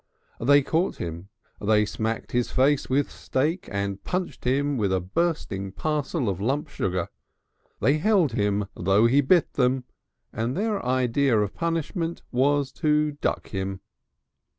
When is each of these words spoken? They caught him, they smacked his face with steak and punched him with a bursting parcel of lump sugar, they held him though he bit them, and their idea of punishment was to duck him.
They 0.39 0.63
caught 0.63 0.95
him, 0.95 1.29
they 1.63 1.85
smacked 1.85 2.31
his 2.31 2.49
face 2.49 2.89
with 2.89 3.11
steak 3.11 3.69
and 3.71 4.03
punched 4.03 4.45
him 4.45 4.75
with 4.75 4.91
a 4.91 4.99
bursting 4.99 5.71
parcel 5.73 6.27
of 6.27 6.41
lump 6.41 6.69
sugar, 6.69 7.07
they 7.81 7.99
held 7.99 8.31
him 8.31 8.65
though 8.75 9.05
he 9.05 9.21
bit 9.21 9.53
them, 9.53 9.83
and 10.33 10.57
their 10.57 10.83
idea 10.83 11.39
of 11.39 11.53
punishment 11.53 12.23
was 12.31 12.71
to 12.81 13.11
duck 13.11 13.49
him. 13.49 13.81